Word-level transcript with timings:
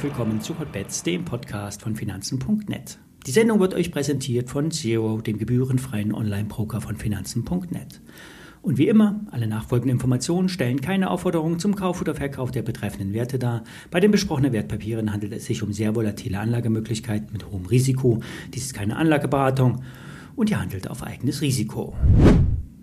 herzlich 0.00 0.16
willkommen 0.16 0.40
zu 0.40 0.58
Hotbets, 0.58 1.02
dem 1.02 1.26
Podcast 1.26 1.82
von 1.82 1.94
Finanzen.net. 1.94 2.98
Die 3.26 3.30
Sendung 3.32 3.60
wird 3.60 3.74
euch 3.74 3.92
präsentiert 3.92 4.48
von 4.48 4.70
Zero, 4.70 5.20
dem 5.20 5.36
gebührenfreien 5.36 6.14
Online-Broker 6.14 6.80
von 6.80 6.96
Finanzen.net. 6.96 8.00
Und 8.62 8.78
wie 8.78 8.88
immer, 8.88 9.20
alle 9.30 9.46
nachfolgenden 9.46 9.96
Informationen 9.96 10.48
stellen 10.48 10.80
keine 10.80 11.10
Aufforderung 11.10 11.58
zum 11.58 11.74
Kauf 11.74 12.00
oder 12.00 12.14
Verkauf 12.14 12.50
der 12.50 12.62
betreffenden 12.62 13.12
Werte 13.12 13.38
dar. 13.38 13.62
Bei 13.90 14.00
den 14.00 14.10
besprochenen 14.10 14.54
Wertpapieren 14.54 15.12
handelt 15.12 15.34
es 15.34 15.44
sich 15.44 15.62
um 15.62 15.74
sehr 15.74 15.94
volatile 15.94 16.38
Anlagemöglichkeiten 16.38 17.30
mit 17.30 17.50
hohem 17.50 17.66
Risiko. 17.66 18.20
Dies 18.54 18.64
ist 18.64 18.72
keine 18.72 18.96
Anlageberatung 18.96 19.82
und 20.34 20.48
ihr 20.48 20.62
handelt 20.62 20.88
auf 20.88 21.02
eigenes 21.02 21.42
Risiko. 21.42 21.94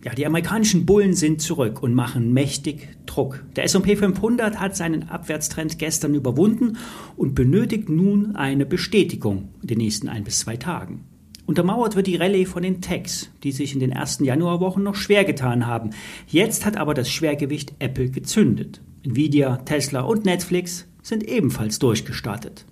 Ja, 0.07 0.13
die 0.13 0.25
amerikanischen 0.25 0.85
Bullen 0.85 1.13
sind 1.15 1.41
zurück 1.41 1.83
und 1.83 1.93
machen 1.93 2.31
mächtig 2.31 2.87
Druck. 3.05 3.43
Der 3.57 3.65
S&P 3.65 3.97
500 3.97 4.57
hat 4.57 4.73
seinen 4.73 5.09
Abwärtstrend 5.09 5.79
gestern 5.79 6.15
überwunden 6.15 6.77
und 7.17 7.35
benötigt 7.35 7.89
nun 7.89 8.33
eine 8.37 8.65
Bestätigung 8.65 9.49
in 9.61 9.67
den 9.67 9.79
nächsten 9.79 10.07
ein 10.07 10.23
bis 10.23 10.39
zwei 10.39 10.55
Tagen. 10.55 11.03
Untermauert 11.45 11.97
wird 11.97 12.07
die 12.07 12.15
Rallye 12.15 12.45
von 12.45 12.63
den 12.63 12.79
Techs, 12.79 13.31
die 13.43 13.51
sich 13.51 13.73
in 13.73 13.81
den 13.81 13.91
ersten 13.91 14.23
Januarwochen 14.23 14.81
noch 14.81 14.95
schwer 14.95 15.25
getan 15.25 15.67
haben. 15.67 15.89
Jetzt 16.25 16.65
hat 16.65 16.77
aber 16.77 16.93
das 16.93 17.09
Schwergewicht 17.09 17.73
Apple 17.79 18.09
gezündet. 18.09 18.79
Nvidia, 19.03 19.57
Tesla 19.57 19.99
und 19.99 20.23
Netflix 20.23 20.87
sind 21.01 21.27
ebenfalls 21.27 21.79
durchgestartet. 21.79 22.65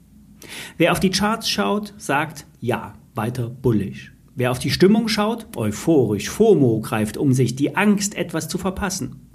Wer 0.78 0.94
auf 0.94 1.02
die 1.02 1.10
Charts 1.10 1.50
schaut, 1.50 1.96
sagt 1.98 2.48
ja, 2.62 2.94
weiter 3.14 3.50
bullish. 3.50 4.15
Wer 4.38 4.52
auf 4.52 4.60
die 4.60 4.70
Stimmung 4.70 5.08
schaut, 5.08 5.48
euphorisch, 5.56 6.30
FOMO 6.30 6.82
greift 6.82 7.16
um 7.16 7.32
sich, 7.32 7.56
die 7.56 7.78
Angst, 7.78 8.16
etwas 8.16 8.50
zu 8.50 8.58
verpassen. 8.58 9.30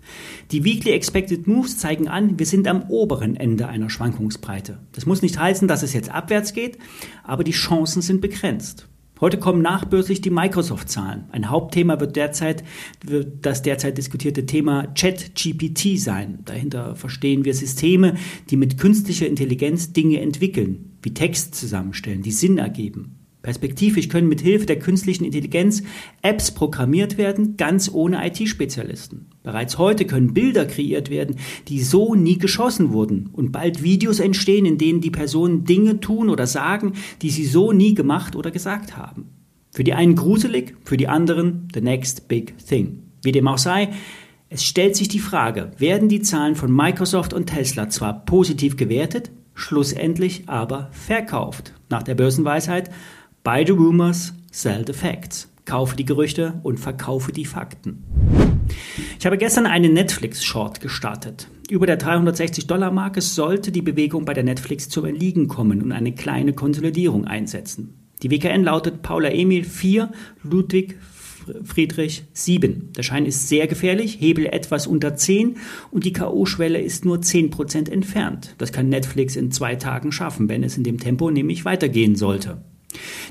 Die 0.50 0.62
Weekly 0.62 0.90
Expected 0.90 1.46
Moves 1.46 1.78
zeigen 1.78 2.06
an, 2.06 2.38
wir 2.38 2.44
sind 2.44 2.68
am 2.68 2.82
oberen 2.90 3.34
Ende 3.34 3.66
einer 3.66 3.88
Schwankungsbreite. 3.88 4.78
Das 4.92 5.06
muss 5.06 5.22
nicht 5.22 5.38
heißen, 5.38 5.68
dass 5.68 5.82
es 5.82 5.94
jetzt 5.94 6.10
abwärts 6.10 6.52
geht, 6.52 6.76
aber 7.24 7.44
die 7.44 7.52
Chancen 7.52 8.02
sind 8.02 8.20
begrenzt. 8.20 8.88
Heute 9.22 9.38
kommen 9.38 9.62
nachbörslich 9.62 10.20
die 10.20 10.30
Microsoft-Zahlen. 10.30 11.24
Ein 11.32 11.48
Hauptthema 11.48 11.98
wird 11.98 12.16
derzeit 12.16 12.62
wird 13.02 13.46
das 13.46 13.62
derzeit 13.62 13.96
diskutierte 13.96 14.44
Thema 14.44 14.86
ChatGPT 14.88 15.98
sein. 15.98 16.40
Dahinter 16.44 16.94
verstehen 16.94 17.46
wir 17.46 17.54
Systeme, 17.54 18.16
die 18.50 18.56
mit 18.56 18.76
künstlicher 18.76 19.26
Intelligenz 19.26 19.94
Dinge 19.94 20.20
entwickeln, 20.20 20.96
wie 21.02 21.14
Text 21.14 21.54
zusammenstellen, 21.54 22.22
die 22.22 22.32
Sinn 22.32 22.58
ergeben. 22.58 23.19
Perspektivisch 23.42 24.08
können 24.08 24.28
mit 24.28 24.42
Hilfe 24.42 24.66
der 24.66 24.78
künstlichen 24.78 25.24
Intelligenz 25.24 25.82
Apps 26.20 26.50
programmiert 26.50 27.16
werden, 27.16 27.56
ganz 27.56 27.90
ohne 27.92 28.26
IT-Spezialisten. 28.26 29.26
Bereits 29.42 29.78
heute 29.78 30.04
können 30.04 30.34
Bilder 30.34 30.66
kreiert 30.66 31.08
werden, 31.08 31.36
die 31.68 31.80
so 31.80 32.14
nie 32.14 32.36
geschossen 32.36 32.92
wurden 32.92 33.30
und 33.32 33.52
bald 33.52 33.82
Videos 33.82 34.20
entstehen, 34.20 34.66
in 34.66 34.76
denen 34.76 35.00
die 35.00 35.10
Personen 35.10 35.64
Dinge 35.64 36.00
tun 36.00 36.28
oder 36.28 36.46
sagen, 36.46 36.92
die 37.22 37.30
sie 37.30 37.46
so 37.46 37.72
nie 37.72 37.94
gemacht 37.94 38.36
oder 38.36 38.50
gesagt 38.50 38.96
haben. 38.96 39.30
Für 39.70 39.84
die 39.84 39.94
einen 39.94 40.16
gruselig, 40.16 40.74
für 40.84 40.96
die 40.96 41.08
anderen 41.08 41.68
the 41.72 41.80
next 41.80 42.28
big 42.28 42.58
thing. 42.58 43.04
Wie 43.22 43.32
dem 43.32 43.48
auch 43.48 43.58
sei, 43.58 43.90
es 44.48 44.64
stellt 44.64 44.96
sich 44.96 45.08
die 45.08 45.20
Frage, 45.20 45.70
werden 45.78 46.08
die 46.08 46.22
Zahlen 46.22 46.56
von 46.56 46.74
Microsoft 46.74 47.32
und 47.32 47.46
Tesla 47.46 47.88
zwar 47.88 48.24
positiv 48.24 48.76
gewertet, 48.76 49.30
schlussendlich 49.54 50.48
aber 50.48 50.88
verkauft. 50.92 51.74
Nach 51.88 52.02
der 52.02 52.16
Börsenweisheit 52.16 52.90
Buy 53.42 53.64
the 53.66 53.72
rumors, 53.72 54.34
sell 54.50 54.84
the 54.86 54.92
facts. 54.92 55.50
Kaufe 55.64 55.96
die 55.96 56.04
Gerüchte 56.04 56.60
und 56.62 56.78
verkaufe 56.78 57.32
die 57.32 57.46
Fakten. 57.46 58.04
Ich 59.18 59.24
habe 59.24 59.38
gestern 59.38 59.64
einen 59.64 59.94
Netflix-Short 59.94 60.82
gestartet. 60.82 61.48
Über 61.70 61.86
der 61.86 61.98
360-Dollar-Marke 61.98 63.22
sollte 63.22 63.72
die 63.72 63.80
Bewegung 63.80 64.26
bei 64.26 64.34
der 64.34 64.44
Netflix 64.44 64.90
zum 64.90 65.06
Erliegen 65.06 65.48
kommen 65.48 65.80
und 65.80 65.92
eine 65.92 66.12
kleine 66.12 66.52
Konsolidierung 66.52 67.24
einsetzen. 67.24 68.12
Die 68.22 68.30
WKN 68.30 68.64
lautet 68.64 69.00
Paula 69.00 69.30
Emil 69.30 69.64
4, 69.64 70.10
Ludwig 70.42 70.98
Friedrich 71.64 72.24
7. 72.34 72.92
Der 72.92 73.02
Schein 73.02 73.24
ist 73.24 73.48
sehr 73.48 73.66
gefährlich, 73.66 74.20
Hebel 74.20 74.44
etwas 74.46 74.86
unter 74.86 75.16
10 75.16 75.56
und 75.90 76.04
die 76.04 76.12
K.O.-Schwelle 76.12 76.78
ist 76.78 77.06
nur 77.06 77.16
10% 77.16 77.90
entfernt. 77.90 78.54
Das 78.58 78.70
kann 78.70 78.90
Netflix 78.90 79.34
in 79.34 79.50
zwei 79.50 79.76
Tagen 79.76 80.12
schaffen, 80.12 80.50
wenn 80.50 80.62
es 80.62 80.76
in 80.76 80.84
dem 80.84 80.98
Tempo 80.98 81.30
nämlich 81.30 81.64
weitergehen 81.64 82.16
sollte. 82.16 82.62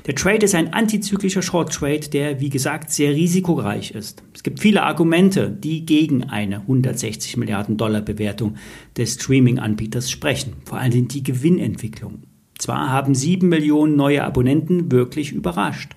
Der 0.06 0.14
Trade 0.14 0.44
ist 0.44 0.54
ein 0.54 0.72
antizyklischer 0.72 1.42
Short 1.42 1.72
Trade, 1.72 2.08
der 2.12 2.40
wie 2.40 2.50
gesagt 2.50 2.90
sehr 2.90 3.10
risikoreich 3.10 3.92
ist. 3.92 4.22
Es 4.34 4.42
gibt 4.42 4.60
viele 4.60 4.82
Argumente, 4.82 5.50
die 5.50 5.84
gegen 5.84 6.24
eine 6.24 6.60
160 6.60 7.36
Milliarden 7.36 7.76
Dollar 7.76 8.00
Bewertung 8.00 8.56
des 8.96 9.14
Streaming-Anbieters 9.14 10.10
sprechen, 10.10 10.54
vor 10.64 10.78
allem 10.78 11.08
die 11.08 11.22
Gewinnentwicklung. 11.22 12.22
Zwar 12.58 12.90
haben 12.90 13.14
sieben 13.14 13.48
Millionen 13.48 13.96
neue 13.96 14.22
Abonnenten 14.24 14.92
wirklich 14.92 15.32
überrascht, 15.32 15.92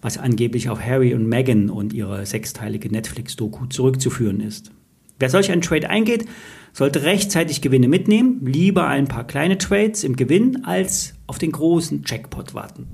was 0.00 0.16
angeblich 0.16 0.68
auf 0.68 0.80
Harry 0.80 1.14
und 1.14 1.28
Meghan 1.28 1.70
und 1.70 1.92
ihre 1.92 2.24
sechsteilige 2.24 2.88
Netflix-Doku 2.88 3.66
zurückzuführen 3.66 4.40
ist. 4.40 4.70
Wer 5.18 5.30
solch 5.30 5.50
einen 5.50 5.62
Trade 5.62 5.90
eingeht, 5.90 6.26
sollte 6.78 7.02
rechtzeitig 7.02 7.60
Gewinne 7.60 7.88
mitnehmen, 7.88 8.46
lieber 8.46 8.86
ein 8.86 9.08
paar 9.08 9.26
kleine 9.26 9.58
Trades 9.58 10.04
im 10.04 10.14
Gewinn 10.14 10.64
als 10.64 11.14
auf 11.26 11.36
den 11.36 11.50
großen 11.50 12.04
Jackpot 12.06 12.54
warten. 12.54 12.86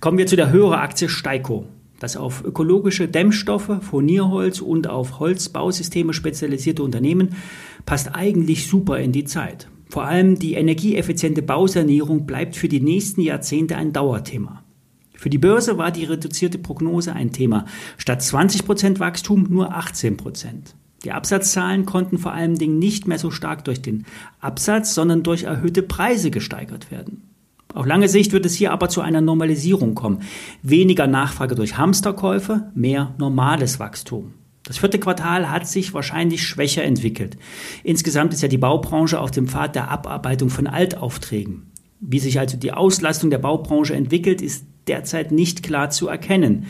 Kommen 0.00 0.16
wir 0.16 0.26
zu 0.26 0.36
der 0.36 0.50
höheren 0.50 0.78
Aktie 0.78 1.10
Steiko. 1.10 1.66
Das 2.00 2.16
auf 2.16 2.42
ökologische 2.42 3.08
Dämmstoffe, 3.08 3.82
Furnierholz 3.82 4.62
und 4.62 4.88
auf 4.88 5.20
Holzbausysteme 5.20 6.14
spezialisierte 6.14 6.82
Unternehmen 6.82 7.36
passt 7.84 8.14
eigentlich 8.14 8.66
super 8.66 9.00
in 9.00 9.12
die 9.12 9.24
Zeit. 9.24 9.68
Vor 9.90 10.04
allem 10.04 10.38
die 10.38 10.54
energieeffiziente 10.54 11.42
Bausanierung 11.42 12.24
bleibt 12.24 12.56
für 12.56 12.68
die 12.68 12.80
nächsten 12.80 13.20
Jahrzehnte 13.20 13.76
ein 13.76 13.92
Dauerthema. 13.92 14.64
Für 15.12 15.28
die 15.28 15.36
Börse 15.36 15.76
war 15.76 15.90
die 15.90 16.04
reduzierte 16.04 16.56
Prognose 16.56 17.12
ein 17.12 17.32
Thema. 17.32 17.66
Statt 17.98 18.22
20% 18.22 18.98
Wachstum 18.98 19.46
nur 19.50 19.76
18%. 19.76 20.72
Die 21.04 21.12
Absatzzahlen 21.12 21.86
konnten 21.86 22.18
vor 22.18 22.32
allem 22.32 22.56
Dingen 22.58 22.78
nicht 22.78 23.06
mehr 23.06 23.18
so 23.18 23.30
stark 23.30 23.64
durch 23.64 23.82
den 23.82 24.06
Absatz, 24.40 24.94
sondern 24.94 25.22
durch 25.22 25.44
erhöhte 25.44 25.82
Preise 25.82 26.30
gesteigert 26.30 26.90
werden. 26.90 27.22
Auf 27.74 27.86
lange 27.86 28.08
Sicht 28.08 28.32
wird 28.32 28.46
es 28.46 28.54
hier 28.54 28.72
aber 28.72 28.88
zu 28.88 29.02
einer 29.02 29.20
Normalisierung 29.20 29.94
kommen. 29.94 30.22
Weniger 30.62 31.06
Nachfrage 31.06 31.54
durch 31.54 31.76
Hamsterkäufe, 31.76 32.70
mehr 32.74 33.14
normales 33.18 33.78
Wachstum. 33.78 34.32
Das 34.64 34.78
vierte 34.78 34.98
Quartal 34.98 35.50
hat 35.50 35.68
sich 35.68 35.94
wahrscheinlich 35.94 36.42
schwächer 36.42 36.82
entwickelt. 36.82 37.36
Insgesamt 37.84 38.32
ist 38.32 38.42
ja 38.42 38.48
die 38.48 38.58
Baubranche 38.58 39.20
auf 39.20 39.30
dem 39.30 39.46
Pfad 39.46 39.76
der 39.76 39.90
Abarbeitung 39.90 40.48
von 40.48 40.66
Altaufträgen. 40.66 41.70
Wie 42.00 42.18
sich 42.18 42.40
also 42.40 42.56
die 42.56 42.72
Auslastung 42.72 43.30
der 43.30 43.38
Baubranche 43.38 43.94
entwickelt, 43.94 44.42
ist 44.42 44.64
derzeit 44.88 45.30
nicht 45.30 45.62
klar 45.62 45.90
zu 45.90 46.08
erkennen. 46.08 46.66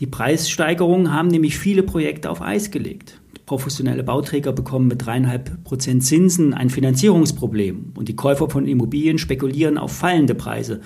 Die 0.00 0.06
Preissteigerungen 0.06 1.12
haben 1.12 1.28
nämlich 1.28 1.58
viele 1.58 1.82
Projekte 1.82 2.30
auf 2.30 2.40
Eis 2.40 2.70
gelegt. 2.70 3.20
Professionelle 3.46 4.02
Bauträger 4.02 4.52
bekommen 4.52 4.88
mit 4.88 5.04
dreieinhalb 5.04 5.62
Prozent 5.64 6.04
Zinsen 6.04 6.54
ein 6.54 6.70
Finanzierungsproblem 6.70 7.92
und 7.94 8.08
die 8.08 8.16
Käufer 8.16 8.48
von 8.48 8.66
Immobilien 8.66 9.18
spekulieren 9.18 9.76
auf 9.76 9.92
fallende 9.92 10.34
Preise, 10.34 10.80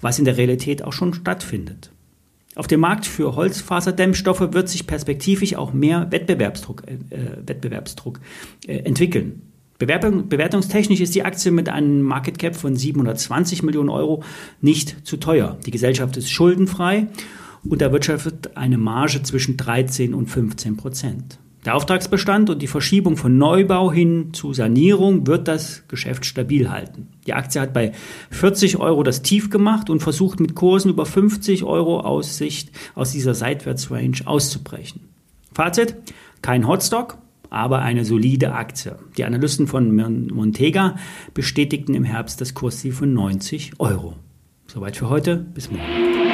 was 0.00 0.18
in 0.18 0.24
der 0.24 0.36
Realität 0.36 0.82
auch 0.82 0.92
schon 0.92 1.12
stattfindet. 1.12 1.90
Auf 2.54 2.66
dem 2.66 2.80
Markt 2.80 3.06
für 3.06 3.36
Holzfaserdämmstoffe 3.36 4.52
wird 4.52 4.68
sich 4.68 4.86
perspektivisch 4.86 5.54
auch 5.54 5.72
mehr 5.72 6.10
Wettbewerbsdruck, 6.10 6.82
äh, 6.86 7.14
äh 7.14 7.46
Wettbewerbsdruck 7.46 8.20
äh, 8.66 8.78
entwickeln. 8.78 9.42
Bewertung, 9.78 10.28
bewertungstechnisch 10.28 11.00
ist 11.00 11.14
die 11.14 11.24
Aktie 11.24 11.52
mit 11.52 11.68
einem 11.68 12.02
Market 12.02 12.38
Cap 12.38 12.56
von 12.56 12.74
720 12.74 13.62
Millionen 13.62 13.90
Euro 13.90 14.24
nicht 14.60 15.06
zu 15.06 15.18
teuer. 15.18 15.56
Die 15.66 15.70
Gesellschaft 15.70 16.16
ist 16.16 16.30
schuldenfrei 16.30 17.06
und 17.62 17.80
erwirtschaftet 17.80 18.56
eine 18.56 18.76
Marge 18.76 19.22
zwischen 19.22 19.56
13 19.56 20.14
und 20.14 20.26
15 20.26 20.76
Prozent. 20.76 21.38
Der 21.64 21.74
Auftragsbestand 21.74 22.50
und 22.50 22.62
die 22.62 22.68
Verschiebung 22.68 23.16
von 23.16 23.36
Neubau 23.36 23.92
hin 23.92 24.32
zu 24.32 24.52
Sanierung 24.52 25.26
wird 25.26 25.48
das 25.48 25.82
Geschäft 25.88 26.24
stabil 26.24 26.70
halten. 26.70 27.08
Die 27.26 27.34
Aktie 27.34 27.60
hat 27.60 27.74
bei 27.74 27.92
40 28.30 28.78
Euro 28.78 29.02
das 29.02 29.22
Tief 29.22 29.50
gemacht 29.50 29.90
und 29.90 30.00
versucht 30.00 30.40
mit 30.40 30.54
Kursen 30.54 30.90
über 30.90 31.04
50 31.04 31.64
Euro 31.64 32.00
aus 32.00 32.38
Sicht 32.38 32.70
aus 32.94 33.12
dieser 33.12 33.34
Seitwärtsrange 33.34 34.22
auszubrechen. 34.24 35.00
Fazit, 35.52 35.96
kein 36.42 36.68
Hotstock, 36.68 37.18
aber 37.50 37.80
eine 37.80 38.04
solide 38.04 38.52
Aktie. 38.52 38.96
Die 39.16 39.24
Analysten 39.24 39.66
von 39.66 39.94
Montega 40.32 40.96
bestätigten 41.34 41.94
im 41.94 42.04
Herbst 42.04 42.40
das 42.40 42.54
Kursziel 42.54 42.92
von 42.92 43.12
90 43.12 43.72
Euro. 43.78 44.14
Soweit 44.66 44.96
für 44.96 45.08
heute, 45.08 45.36
bis 45.36 45.70
morgen. 45.70 46.27